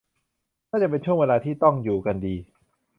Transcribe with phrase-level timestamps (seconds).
[0.69, 2.35] น่าจะเป็นช่วงเวลาที่ต้องอยู่กันดี